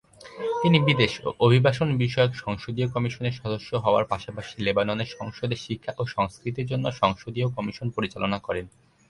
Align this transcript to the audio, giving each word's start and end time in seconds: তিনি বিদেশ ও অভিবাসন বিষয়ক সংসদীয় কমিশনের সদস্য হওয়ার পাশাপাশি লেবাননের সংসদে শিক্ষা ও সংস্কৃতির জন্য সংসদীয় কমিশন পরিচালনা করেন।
তিনি 0.61 0.77
বিদেশ 0.87 1.13
ও 1.23 1.29
অভিবাসন 1.45 1.89
বিষয়ক 2.03 2.31
সংসদীয় 2.35 2.87
কমিশনের 2.95 3.37
সদস্য 3.41 3.69
হওয়ার 3.75 4.05
পাশাপাশি 4.05 4.55
লেবাননের 4.59 5.09
সংসদে 5.17 5.55
শিক্ষা 5.65 5.91
ও 5.97 6.03
সংস্কৃতির 6.15 6.69
জন্য 6.71 6.85
সংসদীয় 7.01 7.47
কমিশন 7.57 7.87
পরিচালনা 7.89 8.37
করেন। 8.39 8.65